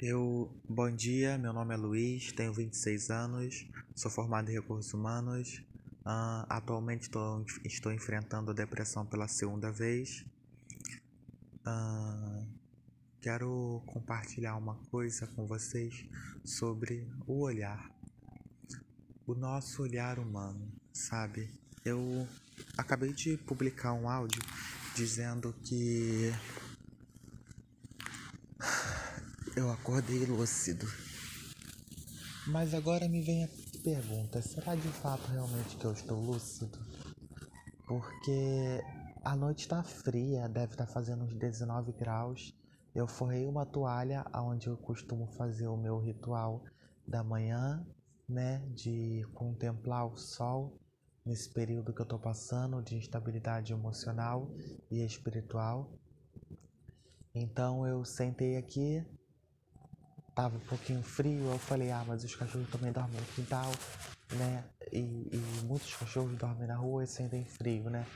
[0.00, 3.66] Eu, bom dia, meu nome é Luiz, tenho 26 anos,
[3.96, 5.60] sou formado em recursos humanos.
[6.06, 10.24] Uh, atualmente tô, estou enfrentando a depressão pela segunda vez.
[11.66, 12.46] Uh,
[13.20, 16.06] quero compartilhar uma coisa com vocês
[16.44, 17.90] sobre o olhar,
[19.26, 21.50] o nosso olhar humano, sabe?
[21.84, 22.24] Eu
[22.76, 24.42] acabei de publicar um áudio
[24.94, 26.32] dizendo que
[29.58, 30.86] eu acordei lúcido.
[32.46, 33.48] Mas agora me vem a
[33.82, 36.78] pergunta: será de fato realmente que eu estou lúcido?
[37.86, 38.80] Porque
[39.24, 42.54] a noite está fria, deve estar tá fazendo uns 19 graus.
[42.94, 46.64] Eu forrei uma toalha onde eu costumo fazer o meu ritual
[47.06, 47.84] da manhã,
[48.28, 48.64] né?
[48.74, 50.78] De contemplar o sol
[51.26, 54.54] nesse período que eu estou passando de instabilidade emocional
[54.88, 55.92] e espiritual.
[57.34, 59.04] Então eu sentei aqui
[60.38, 63.72] tava um pouquinho frio, eu falei, ah, mas os cachorros também dormem no quintal,
[64.34, 64.62] né?
[64.92, 68.06] E, e muitos cachorros dormem na rua e sentem frio, né?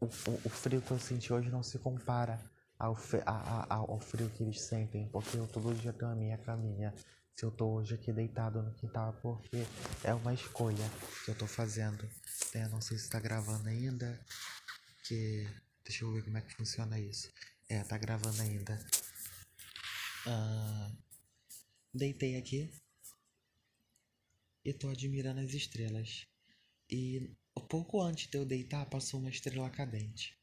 [0.00, 2.40] O, o, o frio que eu senti hoje não se compara
[2.76, 6.36] ao, a, a, ao frio que eles sentem, porque eu todo dia tenho a minha
[6.36, 6.92] caminha.
[7.36, 9.66] Se eu tô hoje aqui deitado no quintal, é porque
[10.02, 10.90] é uma escolha
[11.24, 12.10] que eu tô fazendo.
[12.56, 12.66] Né?
[12.72, 14.18] Não sei se tá gravando ainda,
[15.04, 15.46] que...
[15.84, 17.30] Deixa eu ver como é que funciona isso.
[17.68, 18.84] É, tá gravando ainda.
[20.26, 21.05] Uh,
[21.96, 22.70] Deitei aqui
[24.62, 26.26] e tô admirando as estrelas.
[26.90, 27.34] E
[27.68, 30.38] pouco antes de eu deitar, passou uma estrela cadente,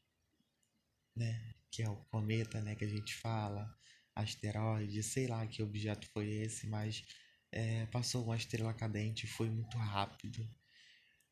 [1.16, 1.54] né?
[1.70, 2.74] Que é o cometa, né?
[2.74, 3.72] Que a gente fala,
[4.14, 7.04] asteroide, sei lá que objeto foi esse, mas
[7.52, 10.48] é, passou uma estrela cadente, foi muito rápido.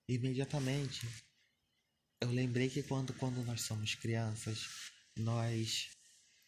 [0.08, 1.06] Imediatamente,
[2.20, 4.68] eu lembrei que quando, quando nós somos crianças,
[5.16, 5.90] nós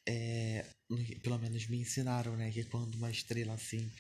[0.07, 0.67] é,
[1.23, 3.91] pelo menos me ensinaram, né, que quando uma estrela assim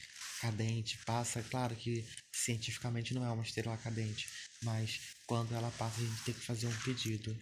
[0.41, 4.28] cadente passa, claro que cientificamente não é uma estrela cadente,
[4.62, 7.34] mas quando ela passa a gente tem que fazer um pedido.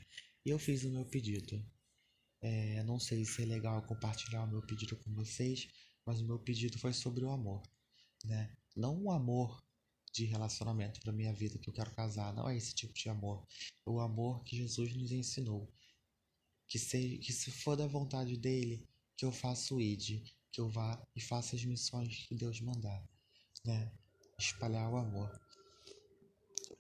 [0.45, 1.65] E eu fiz o meu pedido.
[2.41, 5.69] É, não sei se é legal compartilhar o meu pedido com vocês,
[6.05, 7.63] mas o meu pedido foi sobre o amor,
[8.25, 8.53] né?
[8.77, 9.63] Não o amor
[10.13, 13.47] de relacionamento para minha vida que eu quero casar, não é esse tipo de amor.
[13.87, 15.73] É o amor que Jesus nos ensinou
[16.69, 18.87] que, se, que se for da vontade dele,
[19.17, 23.03] que eu faça o id, que eu vá e faça as missões que Deus mandar,
[23.65, 23.93] né?
[24.39, 25.31] Espalhar o amor.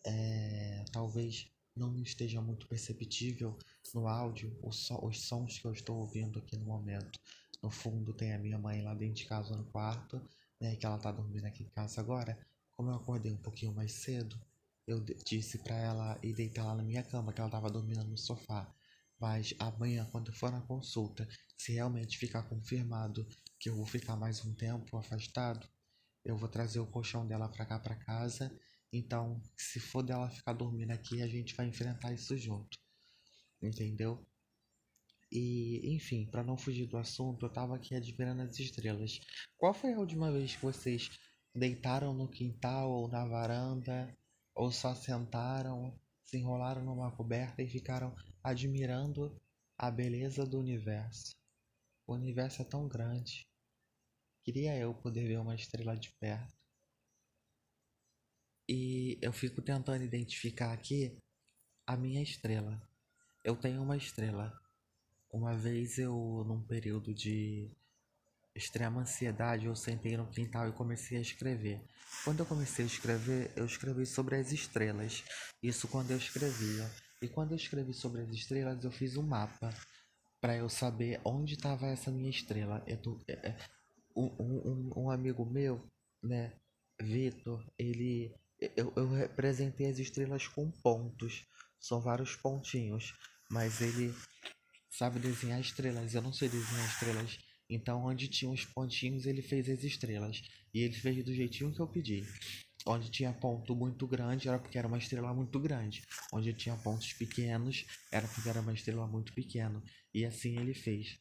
[0.04, 3.56] É, talvez não esteja muito perceptível
[3.94, 7.21] no áudio so, os sons que eu estou ouvindo aqui no momento.
[7.62, 10.21] No fundo tem a minha mãe lá dentro de casa no quarto,
[10.60, 10.76] né?
[10.76, 12.38] Que ela tá dormindo aqui em casa agora.
[12.72, 14.38] Como eu acordei um pouquinho mais cedo,
[14.87, 18.19] eu disse para ela ir deitar lá na minha cama, que ela tava dormindo no
[18.19, 18.75] sofá.
[19.22, 23.25] Mas amanhã, quando for na consulta, se realmente ficar confirmado
[23.60, 25.65] que eu vou ficar mais um tempo afastado,
[26.25, 28.53] eu vou trazer o colchão dela para cá para casa.
[28.93, 32.77] Então, se for dela ficar dormindo aqui, a gente vai enfrentar isso junto.
[33.62, 34.27] Entendeu?
[35.31, 39.21] E, enfim, para não fugir do assunto, eu tava aqui admirando as estrelas.
[39.56, 41.09] Qual foi a última vez que vocês
[41.54, 44.12] deitaram no quintal ou na varanda
[44.53, 49.41] ou só sentaram se enrolaram numa coberta e ficaram admirando
[49.76, 51.34] a beleza do universo.
[52.06, 53.47] O universo é tão grande.
[54.44, 56.53] Queria eu poder ver uma estrela de perto.
[58.69, 61.16] E eu fico tentando identificar aqui
[61.86, 62.80] a minha estrela.
[63.44, 64.53] Eu tenho uma estrela.
[65.30, 67.70] Uma vez eu, num período de
[68.54, 71.82] extrema ansiedade, eu sentei no quintal e comecei a escrever.
[72.24, 75.24] Quando eu comecei a escrever, eu escrevi sobre as estrelas.
[75.62, 76.91] Isso quando eu escrevia.
[77.22, 79.72] E quando eu escrevi sobre as estrelas, eu fiz um mapa
[80.41, 82.83] para eu saber onde estava essa minha estrela.
[82.87, 83.56] Eu tô, é, é,
[84.16, 85.88] um, um, um amigo meu,
[86.22, 86.53] né,
[87.00, 88.34] Vitor, ele
[88.77, 91.47] eu, eu representei as estrelas com pontos.
[91.81, 93.12] São vários pontinhos,
[93.50, 94.15] mas ele
[94.91, 96.15] sabe desenhar estrelas.
[96.15, 97.39] Eu não sei desenhar estrelas
[97.72, 100.42] então, onde tinha os pontinhos, ele fez as estrelas.
[100.74, 102.22] E ele fez do jeitinho que eu pedi.
[102.87, 106.03] Onde tinha ponto muito grande, era porque era uma estrela muito grande.
[106.33, 109.83] Onde tinha pontos pequenos, era porque era uma estrela muito pequena.
[110.13, 111.19] E assim ele fez.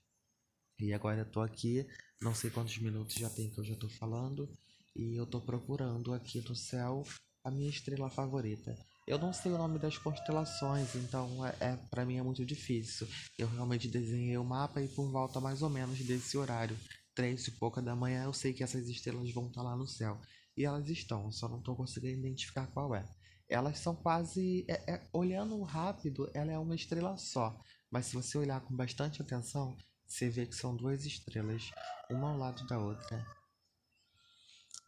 [0.80, 1.86] E agora eu tô aqui,
[2.20, 4.50] não sei quantos minutos já tem que eu já tô falando.
[4.96, 7.04] E eu tô procurando aqui no céu
[7.44, 8.76] a minha estrela favorita.
[9.08, 13.08] Eu não sei o nome das constelações, então é, é para mim é muito difícil.
[13.38, 16.78] Eu realmente desenhei o mapa e por volta mais ou menos desse horário,
[17.14, 19.88] três e pouca da manhã, eu sei que essas estrelas vão estar tá lá no
[19.88, 20.20] céu.
[20.56, 23.06] E elas estão, só não estou conseguindo identificar qual é.
[23.48, 24.66] Elas são quase.
[24.68, 27.62] É, é, olhando rápido, ela é uma estrela só.
[27.90, 31.72] Mas se você olhar com bastante atenção, você vê que são duas estrelas,
[32.10, 33.26] uma ao lado da outra.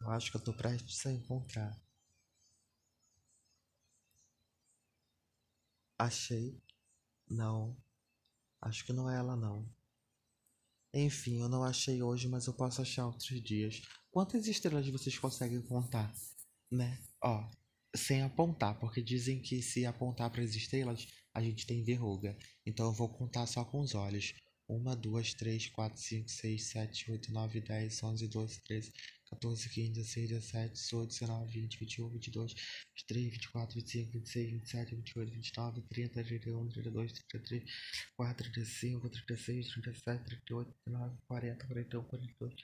[0.00, 1.74] Eu acho que eu tô prestes a encontrar.
[5.98, 6.62] Achei.
[7.28, 7.76] Não.
[8.60, 9.68] Acho que não é ela não.
[10.94, 13.82] Enfim, eu não achei hoje, mas eu posso achar outros dias.
[14.12, 16.14] Quantas estrelas vocês conseguem contar,
[16.70, 17.02] né?
[17.20, 17.50] Ó,
[17.96, 22.38] sem apontar, porque dizem que se apontar para as estrelas, a gente tem verruga.
[22.64, 24.34] Então eu vou contar só com os olhos.
[24.68, 28.92] 1, 2, 3, 4, 5, 6, 7, 8, 9, 10, 11, 12, 13,
[29.30, 32.54] 14, 15, 16, 17, 18, 19, 20, 21, 22,
[32.96, 37.62] 23, 24, 25, 26, 27, 28, 29, 30, 31, 32, 33,
[38.16, 42.54] 34, 35, 36, 37, 38, 39, 40, 41, 42,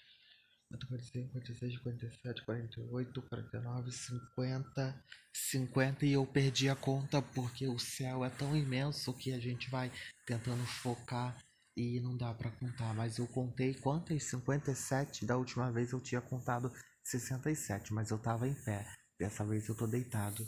[0.70, 8.24] 45, 46, 47, 48, 49, 50, 50 e eu perdi a conta porque o céu
[8.24, 9.90] é tão imenso que a gente vai
[10.24, 11.36] tentando focar
[11.76, 14.24] e não dá para contar, mas eu contei quantas?
[14.24, 15.24] 57?
[15.24, 16.72] Da última vez eu tinha contado
[17.02, 18.86] 67, mas eu tava em pé.
[19.18, 20.46] Dessa vez eu tô deitado.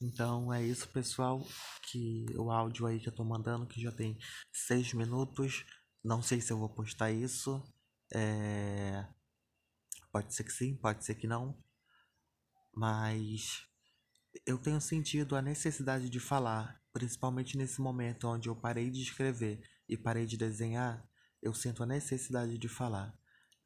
[0.00, 1.44] Então é isso, pessoal,
[1.90, 4.18] que o áudio aí que eu tô mandando, que já tem
[4.52, 5.64] 6 minutos.
[6.04, 7.62] Não sei se eu vou postar isso.
[8.14, 9.06] É...
[10.12, 11.58] Pode ser que sim, pode ser que não.
[12.74, 13.66] Mas
[14.46, 19.60] eu tenho sentido a necessidade de falar, principalmente nesse momento onde eu parei de escrever
[19.88, 21.08] e parei de desenhar,
[21.42, 23.16] eu sinto a necessidade de falar.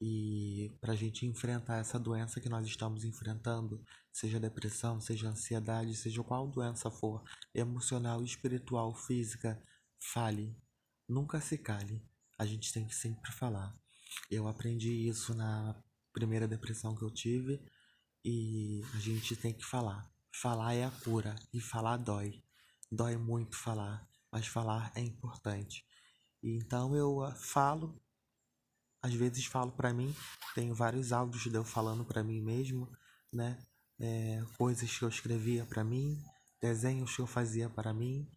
[0.01, 3.83] E para a gente enfrentar essa doença que nós estamos enfrentando,
[4.13, 7.23] seja depressão, seja ansiedade, seja qual doença for,
[7.55, 9.63] emocional, espiritual, física,
[10.13, 10.57] fale.
[11.09, 12.03] Nunca se cale.
[12.39, 13.79] A gente tem que sempre falar.
[14.31, 15.81] Eu aprendi isso na
[16.13, 17.61] primeira depressão que eu tive
[18.25, 20.11] e a gente tem que falar.
[20.35, 22.43] Falar é a cura e falar dói.
[22.91, 25.85] Dói muito falar, mas falar é importante.
[26.43, 28.01] Então eu ah, falo,
[29.03, 30.15] às vezes falo para mim,
[30.55, 32.91] tenho vários áudios de eu falando para mim mesmo,
[33.33, 33.59] né?
[33.99, 36.21] É, coisas que eu escrevia para mim,
[36.61, 38.29] desenhos que eu fazia para mim,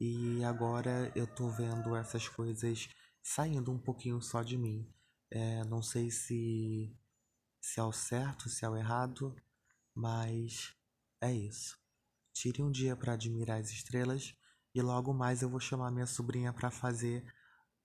[0.00, 2.88] e agora eu tô vendo essas coisas
[3.22, 4.88] saindo um pouquinho só de mim.
[5.30, 6.96] É, não sei se
[7.60, 9.34] se é o certo, se é o errado,
[9.94, 10.74] mas
[11.20, 11.76] é isso.
[12.32, 14.34] Tire um dia para admirar as estrelas
[14.74, 17.24] e logo mais eu vou chamar minha sobrinha para fazer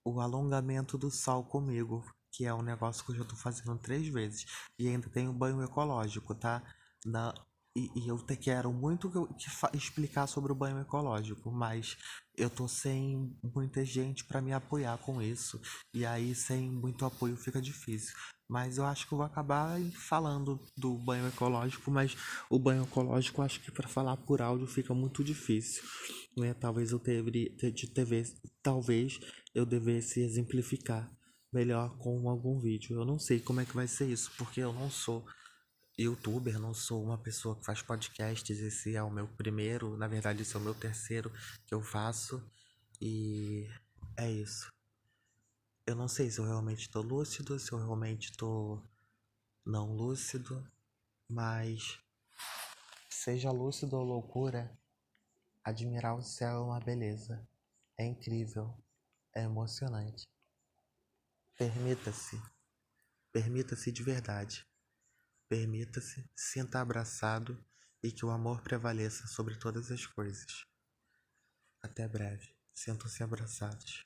[0.05, 4.07] o alongamento do sol comigo, que é um negócio que eu já tô fazendo três
[4.07, 4.45] vezes.
[4.77, 6.63] E ainda tem o banho ecológico, tá?
[7.05, 7.33] Na,
[7.75, 11.97] e, e eu te quero muito que, que explicar sobre o banho ecológico, mas
[12.35, 15.59] eu tô sem muita gente para me apoiar com isso.
[15.93, 18.15] E aí, sem muito apoio, fica difícil.
[18.53, 22.15] Mas eu acho que eu vou acabar falando do banho ecológico, mas
[22.51, 25.81] o banho ecológico acho que para falar por áudio fica muito difícil.
[26.37, 26.53] Né?
[26.53, 27.49] Talvez eu deveria,
[28.61, 29.19] talvez
[29.55, 31.11] eu devesse exemplificar
[31.51, 32.95] melhor com algum vídeo.
[32.95, 35.25] Eu não sei como é que vai ser isso, porque eu não sou
[35.97, 38.59] youtuber, não sou uma pessoa que faz podcasts.
[38.59, 41.31] Esse é o meu primeiro, na verdade, esse é o meu terceiro
[41.65, 42.39] que eu faço.
[43.01, 43.67] E
[44.15, 44.71] é isso.
[45.85, 48.81] Eu não sei se eu realmente tô lúcido, se eu realmente tô
[49.65, 50.65] não lúcido,
[51.29, 51.99] mas
[53.09, 54.77] seja lúcido ou loucura,
[55.63, 57.47] admirar o céu é uma beleza.
[57.97, 58.77] É incrível
[59.35, 60.27] é emocionante.
[61.57, 62.41] Permita-se,
[63.31, 64.67] permita-se de verdade.
[65.49, 67.63] Permita-se, sinta abraçado
[68.01, 70.65] e que o amor prevaleça sobre todas as coisas.
[71.81, 72.55] Até breve.
[72.73, 74.03] Sintam-se abraçados.